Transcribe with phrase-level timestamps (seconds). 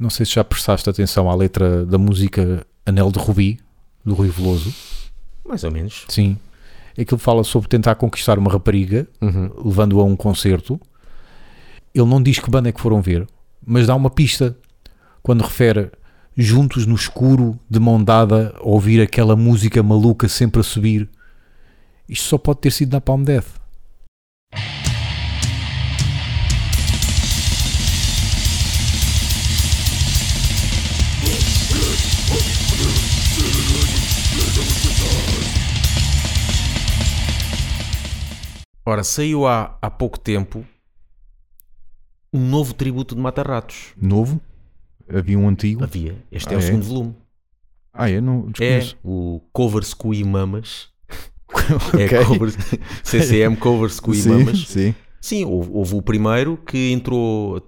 [0.00, 3.60] Não sei se já prestaste atenção à letra da música Anel de Rubi,
[4.02, 4.72] do Rui Veloso.
[5.46, 6.06] Mais ou menos.
[6.08, 6.38] Sim.
[6.98, 9.50] Aquilo fala sobre tentar conquistar uma rapariga, Uhum.
[9.62, 10.80] levando-a a um concerto.
[11.94, 13.26] Ele não diz que banda é que foram ver,
[13.64, 14.56] mas dá uma pista
[15.22, 15.90] quando refere
[16.34, 21.10] juntos no escuro, de mão dada, a ouvir aquela música maluca sempre a subir.
[22.08, 23.60] Isto só pode ter sido na Palm Death.
[38.84, 40.64] Ora, saiu há, há pouco tempo
[42.32, 43.92] um novo tributo de Mata-Ratos.
[44.00, 44.40] Novo?
[45.12, 45.82] Havia um antigo?
[45.82, 46.16] Havia.
[46.30, 46.62] Este Ah, é o é?
[46.62, 47.16] segundo volume.
[47.92, 48.20] Ah, é?
[48.20, 48.96] Não É desconheço.
[49.04, 50.88] o Covers Cui Mamas.
[51.92, 52.00] Ok.
[52.04, 52.56] É covers,
[53.04, 54.58] CCM Covers Cui sim, Mamas.
[54.68, 54.94] sim.
[55.20, 57.60] Sim, houve, houve o primeiro que entrou.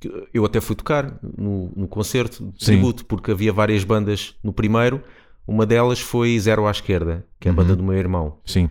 [0.00, 2.72] que eu até fui tocar no, no concerto de Sim.
[2.72, 5.02] tributo, porque havia várias bandas no primeiro.
[5.46, 7.56] Uma delas foi Zero à Esquerda, que é a Uhum.
[7.56, 8.70] banda do meu irmão, Sim.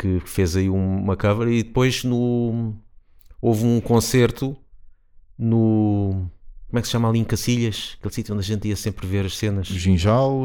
[0.00, 1.48] Que fez aí um- uma cover.
[1.48, 2.74] E depois no,
[3.40, 4.56] houve um concerto
[5.38, 6.26] no.
[6.70, 7.96] Como é que se chama ali em Cacilhas?
[7.98, 9.66] Aquele sítio onde a gente ia sempre ver as cenas.
[9.66, 10.40] Ginjal.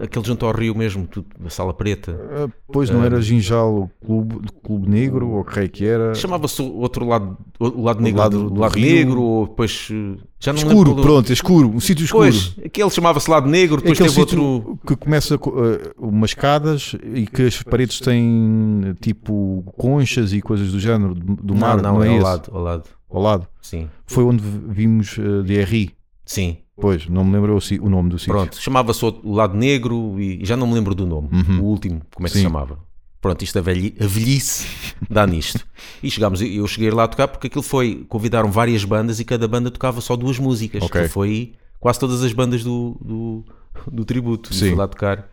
[0.00, 2.12] eh, Aquele junto ao rio mesmo, tudo, a Sala Preta.
[2.30, 6.14] eh, pois não era Ginjal o Clube, Clube Negro, ou o que rei que era.
[6.14, 10.16] Chamava-se o outro lado, o lado negro, lado do, do lado negro, ou depois eh,
[10.38, 11.02] já não Escuro, lembro.
[11.04, 12.30] pronto, é escuro, um sítio escuro.
[12.30, 14.78] Depois, aquele chamava-se lado negro, depois Aquele teve outro.
[14.86, 15.52] que começa com
[15.98, 21.54] umas escadas e que as paredes têm tipo conchas e coisas do género do, do
[21.54, 22.24] mar, não, não, é é ao esse?
[22.24, 22.84] lado, ao lado.
[23.12, 23.46] Ao lado.
[23.60, 25.90] Sim, Foi onde vimos uh, DRI.
[26.24, 26.58] sim.
[26.74, 28.32] Pois, não me lembro o, o nome do sítio.
[28.32, 31.60] Pronto, chamava-se o lado negro e já não me lembro do nome, Uhum.
[31.60, 32.38] o último, como é que Sim.
[32.40, 32.78] se chamava.
[33.20, 34.66] Pronto, isto a, velhi, a velhice
[35.08, 35.64] dá nisto.
[36.02, 39.46] E chegámos, eu cheguei lá a tocar porque aquilo foi, convidaram várias bandas e cada
[39.46, 40.82] banda tocava só duas músicas.
[40.82, 41.02] Ok.
[41.02, 43.44] Que foi quase todas as bandas do, do,
[43.92, 44.52] do tributo.
[44.52, 44.68] Sim.
[44.70, 45.28] fui lá tocar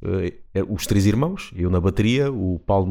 [0.00, 0.32] eh,
[0.70, 2.90] os três irmãos, eu na bateria, o Paulo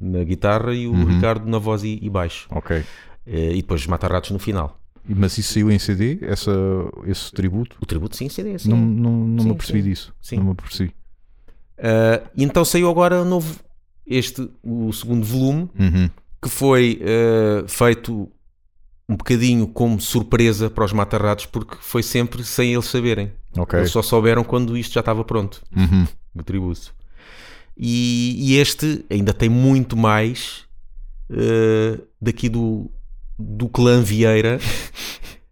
[0.00, 1.04] na, na guitarra e o Uhum.
[1.16, 2.46] Ricardo na voz e, e baixo.
[2.50, 2.82] Ok.
[3.26, 4.78] Eh, e depois Mata-Ratos no final.
[5.08, 6.52] Mas isso saiu em CD, essa,
[7.06, 7.76] esse tributo?
[7.80, 8.68] O tributo sim, CD, sim.
[8.70, 10.14] Não, não, não Sim, me apercebi disso.
[10.20, 10.36] Sim.
[10.36, 10.94] Não me apercebi.
[11.78, 13.58] Uh, então saiu agora novo,
[14.06, 16.08] este, o segundo volume, Uhum.
[16.40, 18.30] que foi uh, feito
[19.08, 23.32] um bocadinho como surpresa para os matarratos, porque foi sempre sem eles saberem.
[23.58, 23.78] Ok.
[23.80, 26.06] Eles só souberam quando isto já estava pronto, Uhum.
[26.36, 26.94] o tributo.
[27.76, 30.64] E, e este ainda tem muito mais
[31.30, 32.88] uh, daqui do,
[33.38, 34.58] do clã Vieira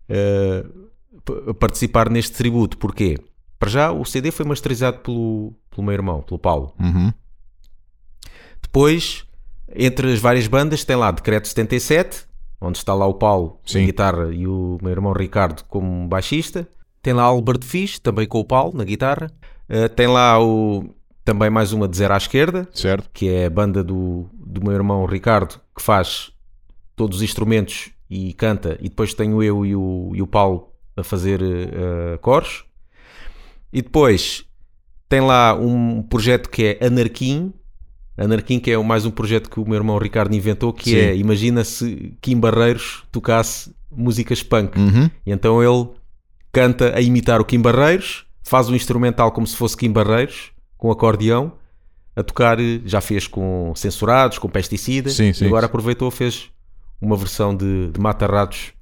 [0.08, 2.78] uh, participar neste tributo.
[2.78, 3.18] Porquê?
[3.58, 6.74] Para já, o CD foi masterizado pelo, pelo meu irmão, pelo Paulo.
[6.80, 7.12] Uhum.
[8.62, 9.26] Depois,
[9.74, 12.24] entre as várias bandas, tem lá Decreto 77,
[12.60, 13.80] onde está lá o Paulo Sim.
[13.80, 16.66] na guitarra e o meu irmão Ricardo como baixista.
[17.02, 19.30] Tem lá Albert Fish, também com o Paulo na guitarra.
[19.68, 23.08] Uh, tem lá o, também mais uma de Zero à Esquerda, Certo.
[23.12, 26.32] que é a banda do, do meu irmão Ricardo, que faz
[27.00, 28.76] todos os instrumentos e canta.
[28.78, 32.66] E depois tenho eu e o, e o Paulo a fazer uh, coros.
[33.72, 34.44] E depois
[35.08, 37.54] tem lá um projeto que é Anarquim.
[38.18, 40.96] Anarquim, que é mais um projeto que o meu irmão Ricardo inventou, que Sim.
[40.96, 44.78] é, imagina se Kim Barreiros tocasse músicas punk.
[44.78, 45.10] Uhum.
[45.24, 45.88] E então ele
[46.52, 50.90] canta a imitar o Kim Barreiros, faz um instrumental como se fosse Kim Barreiros, com
[50.90, 51.54] acordeão,
[52.14, 55.44] a tocar, eh, já fez com censurados, com pesticidas, Sim, sim.
[55.44, 56.50] e agora aproveitou, fez
[57.00, 58.72] uma versão de, de Mata-Ratos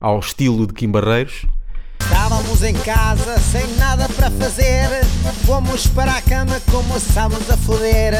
[0.00, 1.46] ao estilo de Kim Barreiros.
[2.00, 5.04] Estávamos em casa sem nada para fazer.
[5.44, 8.14] Fomos para a cama, começámos a foder.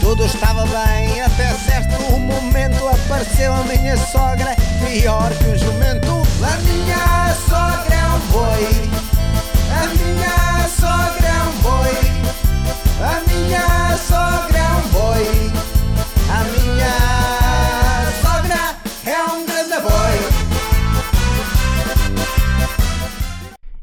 [0.00, 4.54] Tudo estava bem, até certo momento apareceu a minha sogra.
[4.86, 6.24] Pior que um jumento.
[6.42, 8.64] A minha sogra é um boi.
[9.70, 11.94] A minha sogra é um boi.
[13.00, 15.73] A minha sogra é um boi.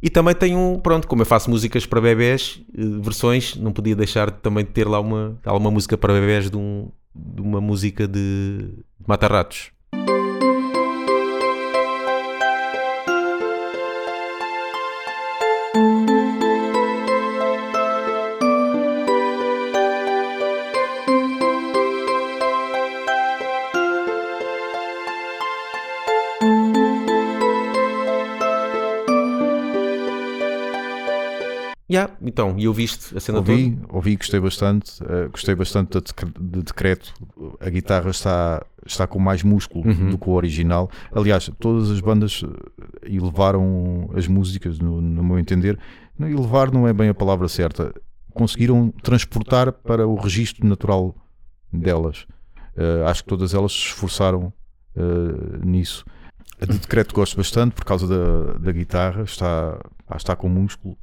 [0.02, 4.32] E também um, pronto, como eu faço músicas para bebés, eh, versões, não podia deixar
[4.32, 8.08] de também de ter lá uma, uma música para bebés de, um, de uma música
[8.08, 8.70] de,
[9.00, 9.72] de Mata-Ratos.
[31.92, 35.04] Yeah, então, e eu viste a cena Ouvi, ouvi, gostei bastante.
[35.04, 37.14] eh, gostei bastante de, de decreto.
[37.60, 40.10] A guitarra está, está com mais músculo Uhum.
[40.12, 40.90] do que o original.
[41.14, 45.78] Aliás, todas as bandas eh, elevaram as músicas, no, no meu entender.
[46.20, 47.94] Elevar não é bem a palavra certa.
[48.34, 51.14] Conseguiram transportar para o registro natural
[51.74, 52.26] delas.
[52.78, 54.54] Eh, acho que todas elas se esforçaram
[54.96, 55.02] eh,
[55.66, 56.06] nisso.
[56.62, 59.24] A de decreto gosto bastante por causa da, da guitarra.
[59.24, 59.78] Está,
[60.16, 60.96] está com músculo.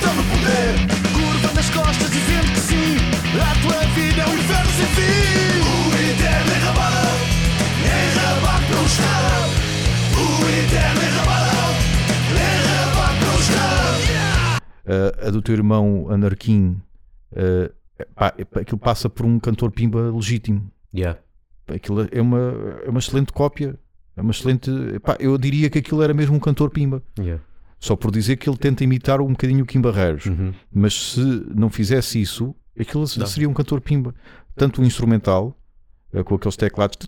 [0.00, 0.72] Estão no poder.
[1.12, 2.96] Curva nas costas dizendo que sim.
[3.36, 5.60] A tua vida é um inferno sem fim.
[5.60, 7.18] O eterno enrabado,
[7.84, 9.50] enrabado pelo Estado.
[10.16, 11.76] O eterno enrabado,
[12.32, 14.00] enrabado pelo Estado.
[14.86, 16.80] Uh, a do teu irmão Anarquim,
[17.32, 17.70] uh,
[18.14, 20.70] pá, aquilo passa por um cantor pimba legítimo.
[20.94, 21.20] Yeah.
[21.68, 23.78] Aquilo é uma, é uma excelente cópia.
[24.16, 24.70] É uma excelente.
[25.00, 27.02] pá, eu diria que aquilo era mesmo um cantor pimba.
[27.18, 27.42] Yeah.
[27.80, 30.26] Só por dizer que ele tenta imitar um bocadinho o Kim Barreiros.
[30.26, 30.52] Uhum.
[30.72, 31.20] Mas se
[31.54, 33.26] não fizesse isso, aquilo Não.
[33.26, 34.14] seria um cantor pimba.
[34.54, 35.56] Tanto o instrumental,
[36.12, 36.98] eh, com aqueles teclados,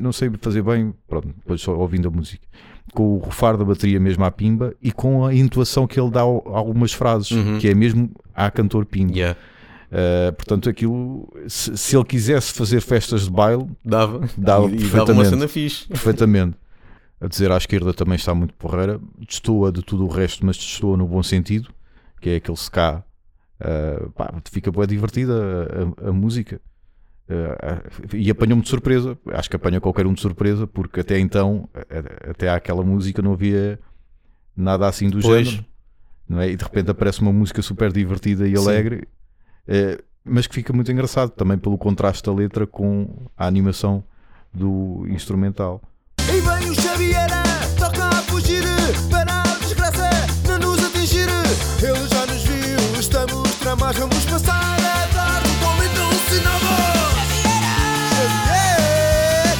[0.00, 2.46] não sei fazer bem, pronto, depois só ouvindo a música,
[2.94, 6.20] com o rufar da bateria mesmo à pimba e com a intuação que ele dá
[6.20, 7.58] a algumas frases, Uhum.
[7.58, 9.12] que é mesmo a cantor pimba.
[9.12, 9.38] Yeah.
[9.92, 14.20] Eh, portanto, aquilo, se, se ele quisesse fazer festas de baile, Dava.
[14.38, 15.28] Dava e, e dava uma perfeitamente.
[15.30, 15.88] cena fixe.
[15.88, 16.56] perfeitamente.
[17.20, 20.96] A dizer à esquerda também está muito porreira, destoa de tudo o resto, mas destoa
[20.96, 21.68] no bom sentido,
[22.20, 23.04] que é aquele ska.
[23.60, 26.60] Uh, pá, fica bem divertida a, a- a música.
[27.28, 29.18] Uh, e apanhou-me de surpresa.
[29.32, 31.68] Acho que apanha qualquer um de surpresa, porque até então,
[32.28, 33.78] até àquela música, não havia
[34.56, 35.46] nada assim do Pois.
[35.46, 35.64] género.
[36.26, 36.48] Não é?
[36.50, 39.06] E de repente aparece uma música super divertida e alegre,
[39.66, 44.02] eh, mas que fica muito engraçado também pelo contraste da letra com a animação
[44.54, 45.82] do instrumental.
[53.70, 56.64] Tramados, vamos passar a dar totalmente alucinado.
[58.10, 59.54] Xavier!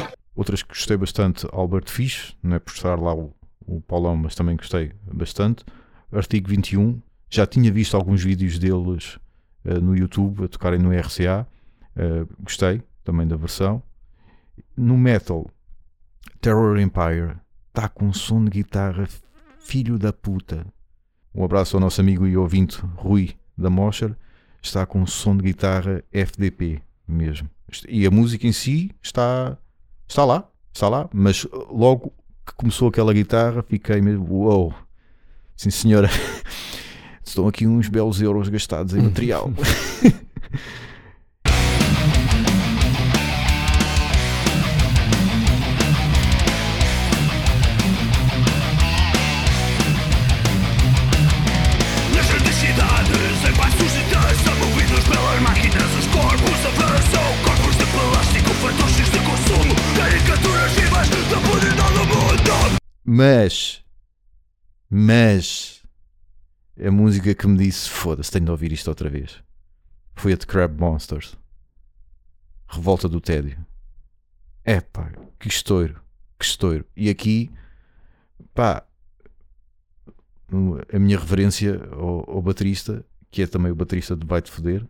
[0.00, 0.12] Xavier!
[0.34, 3.32] Outras que gostei bastante, Albert Fish, não é por estar lá o,
[3.64, 5.64] o Paulão, mas também gostei bastante.
[6.10, 9.20] Artigo 21, já tinha visto alguns vídeos deles
[9.64, 11.46] eh, no YouTube a tocarem no RCA,
[11.94, 13.80] eh, gostei também da versão.
[14.76, 15.48] No metal,
[16.40, 17.36] Terror Empire,
[17.68, 19.06] está com um som de guitarra
[19.64, 20.64] filho da puta.
[21.34, 24.14] Um abraço ao nosso amigo e ouvinte Rui da Mosher,
[24.62, 27.48] está com um som de guitarra FDP mesmo.
[27.88, 29.56] E a música em si está
[30.06, 32.12] está lá, está lá, mas logo
[32.46, 34.74] que começou aquela guitarra fiquei mesmo, uou,
[35.56, 36.08] sim senhora,
[37.24, 39.50] estão aqui uns belos euros gastados em material.
[63.16, 63.84] mas,
[64.90, 65.84] mas,
[66.84, 69.40] a música que me disse, foda-se, tenho de ouvir isto outra vez,
[70.16, 71.38] foi a de Crab Monsters,
[72.66, 73.64] Revolta do Tédio.
[74.64, 76.02] É pá, que estouro,
[76.36, 76.84] que estouro.
[76.96, 77.52] E aqui,
[78.52, 78.84] pá,
[80.92, 84.84] a minha reverência ao, ao baterista, que é também o baterista de Vai Te Foder,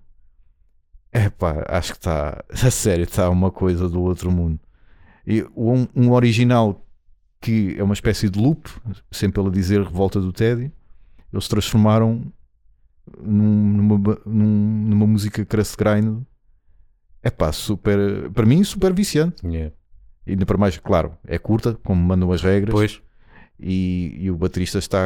[1.13, 4.59] é pá, acho que está, a sério, está uma coisa do outro mundo.
[5.27, 6.85] E um, um original
[7.45, 8.69] que é uma espécie de loop,
[9.11, 10.73] sempre ele a dizer Revolta do Tédio,
[11.33, 12.33] eles transformaram
[13.21, 16.23] num- numa, num- numa música crass grind.
[17.23, 19.47] É pá, super, para mim, super viciante.
[19.47, 19.75] Yeah.
[20.27, 23.03] E ainda para mais, claro, é curta, como mandam as regras, Pois.
[23.61, 25.03] e, e o baterista está,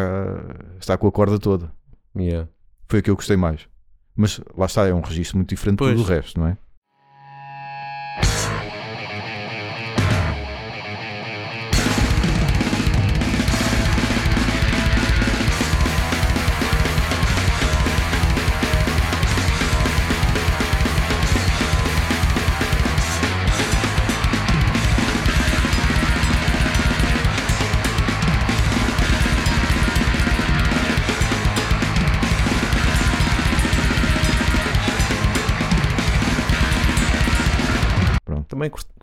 [0.79, 1.73] está com a corda toda.
[2.17, 2.49] Yeah.
[2.89, 3.69] Foi o que eu gostei mais.
[4.17, 5.97] Mas lá está, é um registro muito diferente Pois.
[5.97, 6.57] do resto, não é?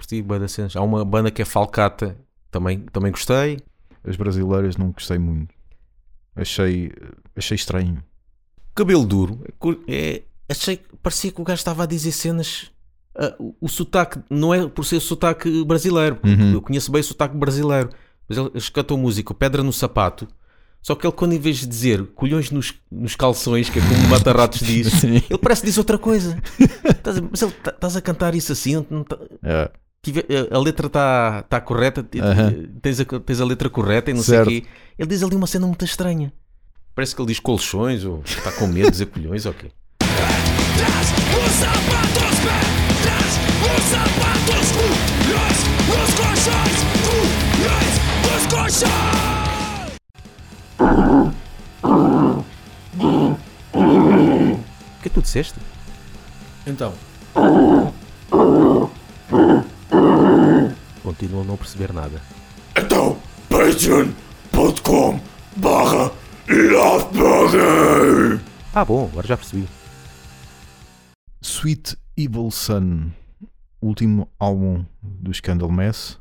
[0.05, 0.75] Curti, das cenas.
[0.75, 2.15] Há uma banda que é Falcata,
[2.51, 3.59] também, também gostei.
[4.03, 5.53] As brasileiras não gostei muito.
[6.35, 6.91] Achei,
[7.35, 8.03] achei estranho.
[8.75, 9.41] Cabelo duro.
[9.87, 12.71] É, é- achei que parecia que o gajo estava a dizer cenas
[13.17, 16.19] ah, o, sotaque não é por ser sotaque brasileiro.
[16.23, 16.53] Uhum.
[16.53, 17.89] Eu conheço bem o sotaque brasileiro.
[18.27, 20.27] Mas ele- cantam música, Pedra no Sapato.
[20.81, 24.05] Só que ele, quando em vez de dizer colhões nos, nos calções, que é como
[24.05, 26.37] o Mata-Ratos diz, ele parece que diz outra coisa.
[27.31, 29.71] Mas ele tá- estás a cantar isso assim, não- não tá- É.
[30.11, 32.53] tive- a, a letra está tá correta, Aham.
[32.81, 34.49] tens, a, tens a letra correta e não Certo.
[34.49, 34.67] sei o quê.
[34.99, 36.31] Ele diz ali uma cena muito estranha.
[36.93, 39.71] Parece que ele diz colchões ou está com medo de dizer colhões ou quê.
[53.73, 55.59] O que é que tu disseste?
[56.65, 56.93] Então,
[61.17, 62.21] Continuo a não perceber nada.
[62.77, 63.17] Então,
[63.49, 65.19] patreon.com
[65.55, 66.11] barra.
[68.73, 69.65] Ah, bom, agora já percebi.
[71.41, 73.11] Sweet Evil Sun,
[73.81, 76.19] último álbum dos Candlemass.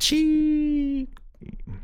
[0.00, 1.06] Xiii.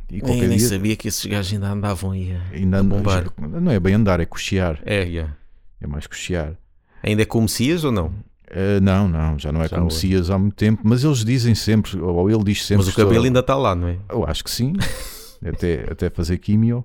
[0.08, 2.82] E Nem, qualquer nem dia sabia que esses gajos ainda andavam aí a, ainda a
[2.82, 3.26] bombar.
[3.38, 4.80] Não é bem andar, é cochear.
[4.86, 5.36] É, yeah.
[5.78, 6.56] É mais cochear.
[7.02, 8.14] Ainda é com Messias ou não?
[8.54, 9.90] Uh, não, não, já não é Já como.
[9.90, 12.84] Cias há muito tempo, mas eles dizem sempre, ou ele diz sempre.
[12.86, 13.98] Mas o cabelo só- ainda está lá, não é?
[14.08, 14.74] Eu acho que sim,
[15.44, 16.84] até, até fazer químio.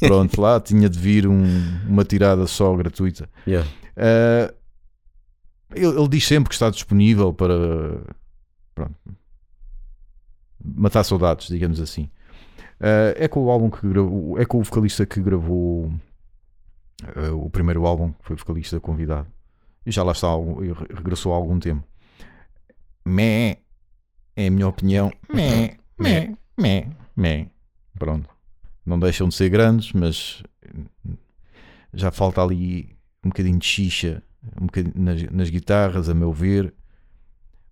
[0.00, 3.28] Pronto, lá tinha de vir um- uma tirada só gratuita.
[3.46, 3.68] Yeah.
[3.94, 4.54] Uh,
[5.74, 7.54] ele, ele diz sempre que está disponível para
[8.74, 8.94] pronto,
[10.64, 12.04] matar saudades, digamos assim.
[12.80, 15.92] Uh, é com o álbum que gravou, é com o vocalista que gravou
[17.16, 19.26] uh, o primeiro álbum, que foi vocalista convidado.
[19.84, 20.28] E já lá está,
[20.94, 21.84] regressou há algum tempo.
[23.04, 23.58] Mé,
[24.36, 25.10] é a minha opinião.
[25.32, 27.48] Mé, mé, mé, mé.
[27.98, 28.28] Pronto.
[28.86, 30.42] Não deixam de ser grandes, mas
[31.92, 34.22] já falta ali um bocadinho de xixa
[34.60, 36.74] um bocadinho nas, nas guitarras, a meu ver.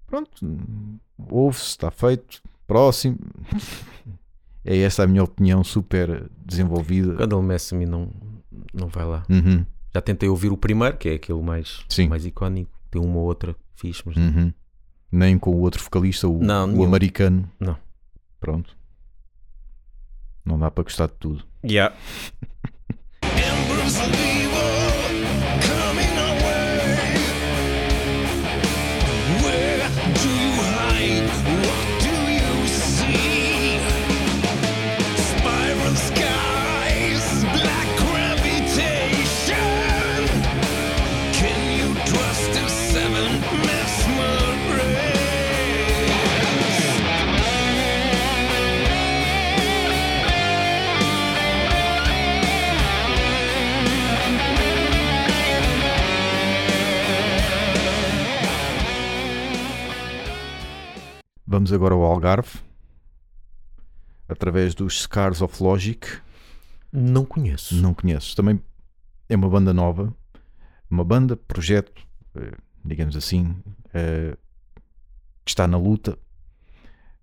[0.07, 0.31] Pronto,
[1.31, 2.43] ouve-se, está feito.
[2.67, 3.19] Próximo.
[4.62, 7.26] É essa a minha opinião super desenvolvida.
[7.43, 8.11] Mess a mim não,
[8.75, 9.25] não vai lá.
[9.31, 12.09] Uhum, Já tentei ouvir o primeiro, que é aquele mais, Sim.
[12.09, 12.70] mais icónico.
[12.90, 14.52] Tem uma ou outra fixe, mas uhum.
[15.11, 16.85] Nem com o outro vocalista, o, Não, o nenhum.
[16.85, 17.50] americano.
[17.59, 17.76] Não.
[18.38, 18.76] Pronto.
[20.44, 21.44] Não dá para gostar de tudo.
[21.64, 21.94] Yeah.
[61.73, 62.59] Agora ao Algarve.
[64.29, 66.07] Através dos Scars of Logic.
[66.93, 67.75] Não conheço.
[67.77, 68.35] Não conheces.
[68.35, 68.61] Também
[69.29, 70.12] é uma banda nova,
[70.91, 71.93] uma banda, projeto,
[72.35, 72.53] eh,
[72.85, 73.57] digamos assim,
[73.95, 74.37] eh,
[75.45, 76.19] que está na luta,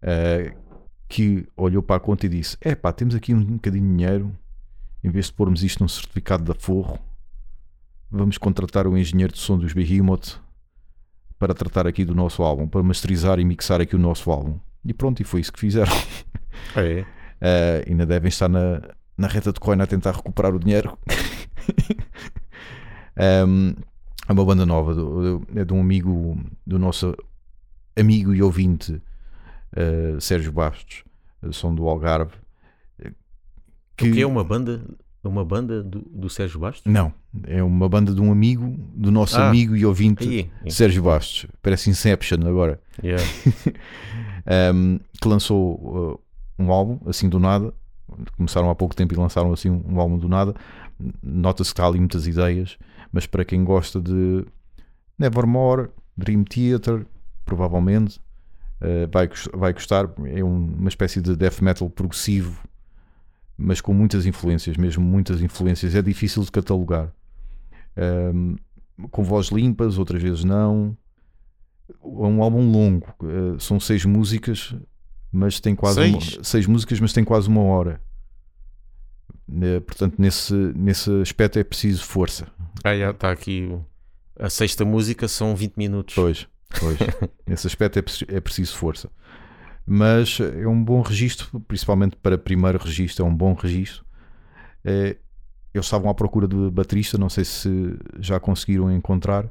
[0.01, 0.55] eh,
[1.07, 4.37] que olhou para a conta e disse: É pá, temos aqui um bocadinho de dinheiro,
[5.03, 6.97] em vez de pormos isto num certificado da Forro,
[8.09, 10.39] vamos contratar o engenheiro de som dos Behemoth
[11.39, 14.57] para tratar aqui do nosso álbum, para masterizar e mixar aqui o nosso álbum.
[14.83, 15.91] E pronto, e foi isso que fizeram.
[16.75, 17.01] É.
[17.01, 17.05] Uh,
[17.91, 18.81] ainda devem estar na,
[19.17, 20.97] na reta de coin a tentar recuperar o dinheiro.
[23.45, 23.73] Um,
[24.27, 27.15] é uma banda nova, do- do- é de um amigo, do nosso
[27.97, 31.03] amigo e ouvinte uh, Sérgio Bastos,
[31.43, 32.33] uh, som do Algarve.
[33.03, 33.15] uh, O
[33.95, 34.81] que é uma banda,
[35.27, 36.91] uma banda do, do Sérgio Bastos?
[36.91, 37.13] Não,
[37.45, 39.49] é uma banda de um amigo, do nosso Ah.
[39.49, 40.27] amigo e ouvinte
[40.63, 40.71] Aí.
[40.71, 41.45] Sérgio Bastos.
[41.61, 42.79] Parece Inception agora.
[43.03, 43.23] Yeah.
[44.73, 46.19] um, que lançou uh,
[46.63, 47.73] um álbum assim do nada.
[48.37, 50.55] Começaram há pouco tempo e lançaram assim um, um álbum do nada.
[51.21, 52.77] Nota-se que há ali muitas ideias,
[53.11, 54.45] mas para quem gosta de
[55.19, 57.05] Nevermore, Dream Theater,
[57.45, 58.19] provavelmente
[58.81, 60.09] uh, vai, vai gostar.
[60.25, 62.59] É um- uma espécie de death metal progressivo,
[63.57, 65.95] mas com muitas influências, mesmo muitas influências.
[65.95, 67.11] É difícil de catalogar.
[67.97, 68.55] Um,
[69.09, 70.97] com vozes limpas, outras vezes não
[72.03, 74.75] é um álbum longo, eh, são seis músicas,
[75.31, 76.35] mas tem quase Seis?
[76.35, 78.01] Uma, seis músicas, mas tem quase uma hora.
[79.61, 82.47] Eh, portanto, nesse, nesse aspecto é preciso força.
[82.83, 83.77] Ah, já está aqui.
[84.39, 86.15] A sexta música são 20 minutos.
[86.15, 86.47] Pois,
[86.79, 86.97] pois.
[87.47, 89.09] nesse aspecto é, é preciso força.
[89.89, 94.05] Mas é um bom registro, principalmente para primeiro registro, é um bom registro.
[94.83, 95.15] Eh,
[95.73, 99.49] eles estavam à procura de baterista, não sei se já conseguiram encontrar.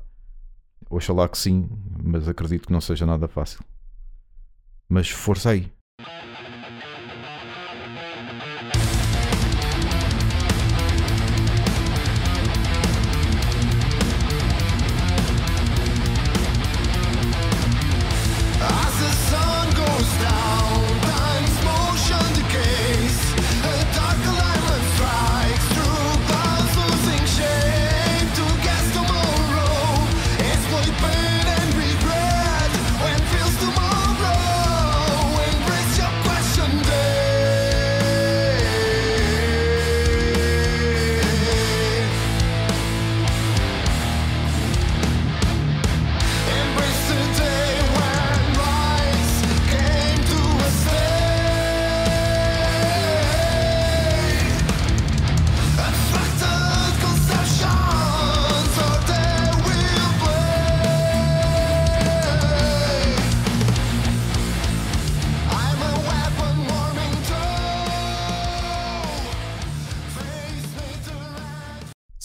[0.90, 1.66] Oxalá que sim,
[2.04, 3.60] mas acredito que não seja nada fácil.
[4.86, 5.72] Mas força aí.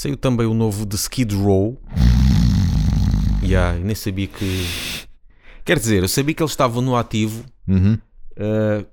[0.02, 1.80] Saiu também o novo de Skid Row.
[3.44, 4.66] Yeah, eu nem sabia que.
[5.64, 7.94] Quer dizer, eu sabia que eles estavam no ativo Uhum.
[7.94, 8.84] uh,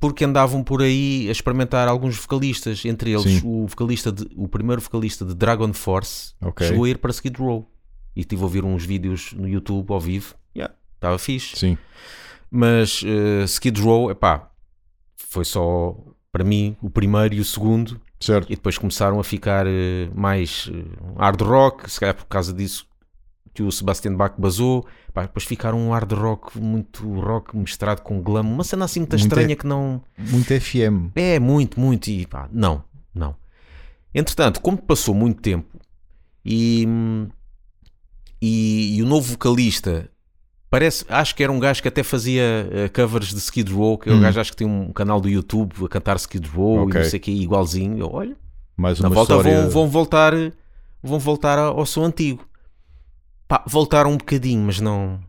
[0.00, 3.42] porque andavam por aí a experimentar alguns vocalistas, entre eles Sim.
[3.44, 6.66] o vocalista de- o primeiro vocalista de Dragon Force Ok.
[6.66, 7.70] chegou a ir para Skid Row
[8.16, 10.34] e estive a ouvir uns vídeos no YouTube ao vivo.
[10.52, 11.56] Yeah, estava fixe.
[11.56, 11.78] Sim.
[12.50, 14.50] Mas uh, Skid Row, epá,
[15.14, 15.96] foi só
[16.32, 18.46] para mim o primeiro e o segundo Certo.
[18.52, 20.84] e depois começaram a ficar eh, mais eh,
[21.18, 22.86] hard rock, se calhar por causa disso
[23.54, 28.22] que o Sebastian Bach basou, Pá, depois ficaram um hard rock, muito rock misturado com
[28.22, 30.02] glam, uma cena assim muito, Muito estranha é- que não.
[30.16, 31.10] Muito FM.
[31.14, 32.82] É, muito, muito, e pá, não,
[33.14, 33.36] não.
[34.14, 35.78] Entretanto, como passou muito tempo
[36.42, 36.86] e,
[38.40, 40.08] e, e o novo vocalista
[40.72, 44.08] parece, acho que era um gajo que até fazia eh, covers de Skid Row, que
[44.08, 44.20] é um Hum.
[44.22, 46.98] gajo acho que tem um canal do YouTube a cantar Skid Row Ok.
[46.98, 47.98] e não sei o que, igualzinho.
[47.98, 48.34] Eu, olha,
[48.76, 49.60] Mais na uma volta história.
[49.62, 50.32] vão, vão voltar
[51.02, 52.48] vão voltar ao som antigo
[53.46, 55.20] Pá, voltaram um bocadinho mas não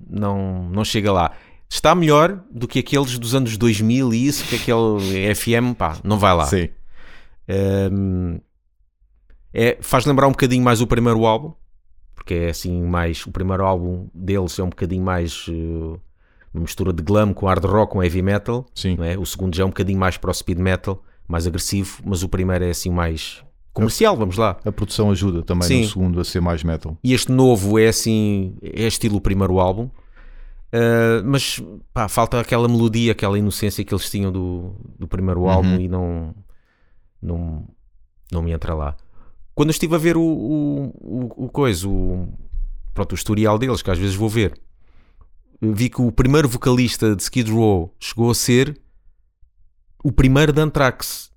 [0.00, 1.30] não, não chega lá
[1.70, 6.18] está melhor do que aqueles dos anos 2000 e isso que aquele FM pá, não
[6.18, 6.68] vai lá Sim.
[7.92, 8.40] Hum,
[9.54, 11.52] é, faz lembrar um bocadinho mais o primeiro álbum
[12.18, 15.46] porque é assim mais o primeiro álbum deles é um bocadinho mais
[16.52, 18.96] uma mistura de glam com hard rock com heavy metal Sim.
[19.00, 19.16] é?
[19.16, 22.28] O segundo já é um bocadinho mais para o speed metal, mais agressivo, mas o
[22.28, 24.58] primeiro é assim mais comercial, vamos lá.
[24.64, 25.82] A produção ajuda também Sim.
[25.82, 26.96] no segundo a ser mais metal.
[27.04, 29.88] E este novo é assim, é estilo o primeiro álbum,
[30.72, 31.62] Ah, mas
[31.94, 35.50] pá, falta aquela melodia, aquela inocência que eles tinham do, do primeiro Uhum.
[35.50, 36.34] álbum e não,
[37.22, 37.64] não,
[38.32, 38.96] não me entra lá.
[39.58, 42.28] Quando eu estive a ver o, o, o, o coisa, o,
[42.94, 44.54] pronto, o historial deles, que às vezes vou ver,
[45.60, 48.80] vi que o primeiro vocalista de Skid Row chegou a ser
[50.04, 51.32] o primeiro de Anthrax.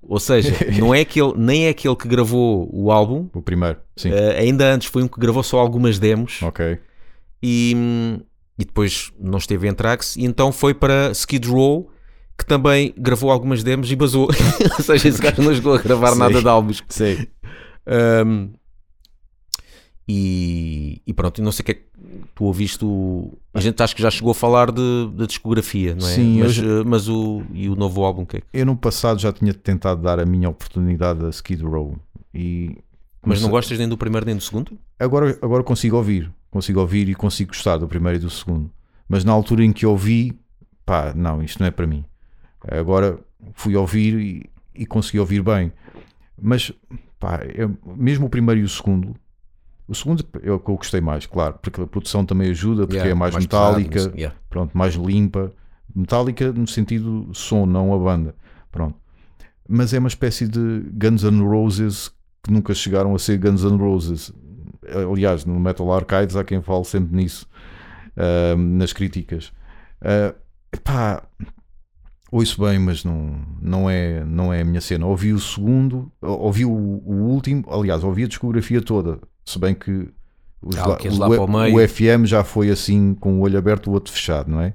[0.00, 3.78] Ou seja, não é aquele, nem é aquele que gravou o álbum, O primeiro.
[3.94, 4.10] Sim.
[4.10, 6.78] eh, ainda antes foi um que gravou só algumas demos Ok.
[7.42, 7.76] e,
[8.58, 11.90] e depois não esteve em Anthrax e então foi para Skid Row
[12.38, 14.28] que também gravou algumas demos e basou.
[14.78, 16.18] Ou seja, esse gajo não chegou a gravar Sim.
[16.18, 16.84] nada de álbuns.
[16.88, 17.28] Sei.
[17.86, 18.50] Um,
[20.08, 21.84] e, e pronto, não sei o que é que
[22.34, 22.84] tu ouviste.
[22.84, 26.10] O, a gente acho que já chegou a falar de, da discografia, não é?
[26.12, 28.76] Sim, mas, eh, mas o, e o novo álbum, o que é que- Eu no
[28.76, 31.98] passado já tinha tentado dar a minha oportunidade a Skid Row.
[32.32, 32.76] E
[33.24, 34.78] Mas não gostas nem do primeiro nem do segundo?
[34.98, 36.30] agora, agora consigo ouvir.
[36.50, 38.70] Consigo ouvir e consigo gostar do primeiro e do segundo.
[39.08, 40.38] Mas na altura em que ouvi,
[40.84, 42.04] pá, não, isto não é para mim.
[42.68, 43.18] Agora
[43.54, 44.50] fui ouvir e,
[44.82, 45.72] e consegui ouvir bem.
[46.40, 46.72] Mas,
[47.18, 49.14] pá, eu- mesmo o primeiro e o segundo,
[49.88, 52.96] o segundo é o que eu gostei mais, claro, porque a produção também ajuda, porque
[52.96, 54.36] Yeah, é mais, pesado, metálica, sei- yeah.
[54.50, 55.52] pronto, mais limpa.
[55.94, 58.34] Metálica no sentido som, não a banda.
[58.70, 58.96] Pronto.
[59.68, 62.10] Mas é uma espécie de Guns N' Roses
[62.42, 64.32] que nunca chegaram a ser Guns N' Roses.
[65.10, 67.48] Aliás, no Metal Archives há quem fale sempre nisso
[68.16, 69.52] ahm, nas críticas.
[70.02, 70.34] Ah,
[70.72, 71.22] epá,
[72.36, 75.06] ouço bem, mas não, não, é, não é a minha cena.
[75.06, 80.08] Ouvi o segundo, ouvi o, o último, aliás, ouvi a discografia toda, se bem que
[80.62, 83.92] os Ah, o, lá o o FM já foi assim com o olho aberto, o
[83.92, 84.74] outro fechado, não é?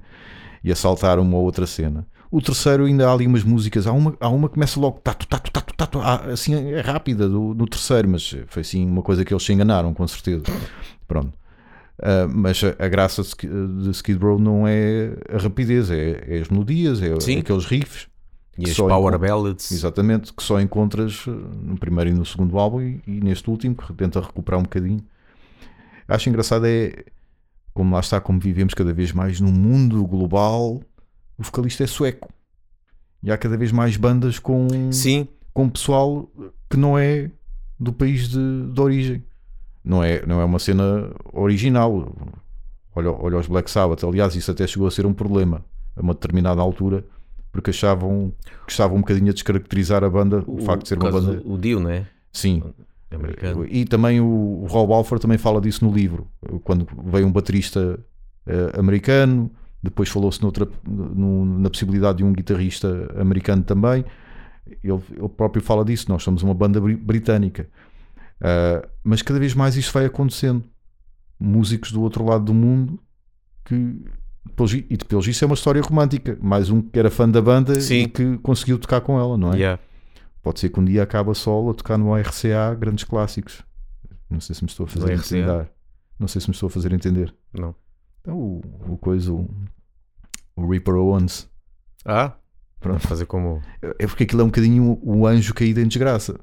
[0.64, 2.06] E a saltar uma ou outra cena.
[2.30, 5.26] O terceiro ainda há ali umas músicas, há uma, há uma que começa logo tato,
[5.26, 9.34] tato, tato, tato, assim é rápida do, do terceiro, mas foi assim uma coisa que
[9.34, 10.44] eles se enganaram, com certeza.
[11.06, 11.41] Pronto.
[12.00, 16.40] Ah, mas a, a graça de, de Skid Row não é a rapidez, é, é
[16.40, 17.38] as melodias, é, Sim.
[17.38, 18.08] aqueles riffs,
[18.58, 19.70] E que as Power Ballads.
[19.72, 23.74] exatamente, que só encontras eh, no primeiro e no segundo álbum e, e neste último,
[23.76, 25.04] que tenta recuperar um bocadinho.
[26.08, 27.04] acho engraçado é
[27.74, 30.82] como lá está, como vivemos cada vez mais num mundo global,
[31.38, 32.28] o vocalista é sueco.
[33.22, 36.28] E há cada vez mais bandas com, Sim, com pessoal
[36.68, 37.30] que não é
[37.78, 39.24] do país de, de origem.
[39.84, 42.14] Não é, não é uma cena original.
[42.94, 44.04] Olha, olha os Black Sabbath.
[44.04, 45.64] Aliás, isso até chegou a ser um problema
[45.96, 47.04] a uma determinada altura,
[47.50, 48.32] porque achavam
[48.66, 51.42] que estavam um bocadinho a descaracterizar a banda, o, facto de ser uma banda.
[51.44, 52.06] O Dio, né?
[52.32, 52.62] Sim,
[53.10, 53.66] Americano.
[53.68, 56.26] e também o, o Rob Alford também fala disso no livro,
[56.64, 57.98] quando veio um baterista
[58.46, 59.50] eh, americano,
[59.82, 64.04] depois falou-se na possibilidade de um guitarrista americano também.
[64.82, 66.06] Ele, ele próprio fala disso.
[66.08, 67.68] Nós somos uma banda bri- britânica,
[68.42, 70.64] Ah, mas cada vez mais isto vai acontecendo.
[71.38, 73.00] Músicos do outro lado do mundo
[73.64, 74.04] que.
[74.56, 76.36] pelos E pelos isso é uma história romântica.
[76.42, 78.02] Mais um que era fã da banda Sim.
[78.02, 79.56] e que conseguiu tocar com ela, não é?
[79.56, 79.82] Yeah.
[80.42, 83.62] Pode ser que um dia acabe a solo a tocar no RCA grandes clássicos.
[84.28, 85.70] Não sei se me estou a fazer entender.
[86.18, 87.34] Não sei se me estou a fazer entender.
[87.52, 87.74] Não.
[88.20, 89.48] Então, o, o coisa, o,
[90.56, 91.48] o Reaper Owens.
[92.04, 92.32] Ah,
[92.80, 93.06] Pronto.
[93.06, 93.62] fazer como
[93.98, 96.40] É porque aquilo é um bocadinho o anjo caído em desgraça.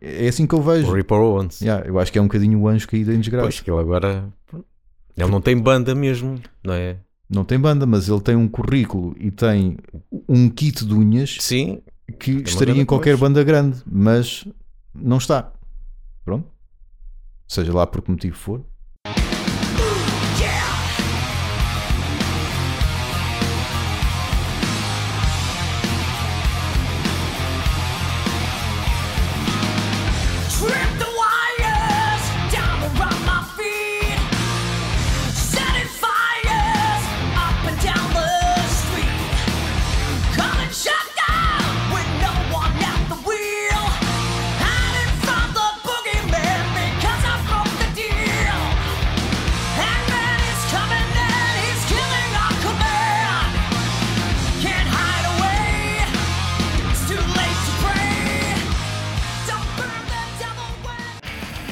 [0.00, 0.88] É assim que eu vejo.
[0.88, 1.60] o Ripper Owens.
[1.60, 3.44] Yeah, eu acho que é um bocadinho o anjo caído em desgraça.
[3.44, 4.28] Pois que ele agora.
[5.16, 6.98] Ele não tem banda mesmo, não é?
[7.28, 9.78] Não tem banda, mas ele tem um currículo e tem
[10.28, 11.80] um kit de unhas Sim,
[12.18, 13.20] que estaria em qualquer coisa.
[13.20, 14.46] banda grande, mas
[14.94, 15.52] não está.
[16.24, 16.46] Pronto.
[17.48, 18.64] Seja lá por que motivo for.